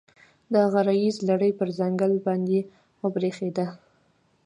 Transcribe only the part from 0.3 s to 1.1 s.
د غره